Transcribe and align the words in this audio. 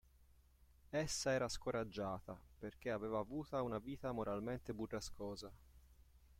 Essa 0.89 1.29
era 1.31 1.47
scoraggiata, 1.47 2.35
perché 2.57 2.89
aveva 2.89 3.19
avuta 3.19 3.61
una 3.61 3.77
vita 3.77 4.11
moralmente 4.11 4.73
burrascosa. 4.73 5.53